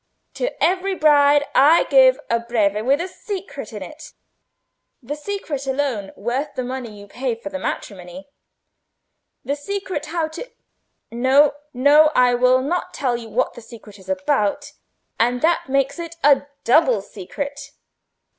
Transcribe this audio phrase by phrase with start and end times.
[0.33, 6.55] "To every bride I give a Breve with a secret in it—the secret alone worth
[6.55, 8.27] the money you pay for the matrimony.
[9.45, 14.71] The secret how to—no, no, I will not tell you what the secret is about,
[15.19, 17.69] and that makes it a double secret.